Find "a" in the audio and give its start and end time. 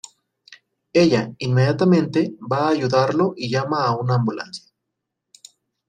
3.85-3.95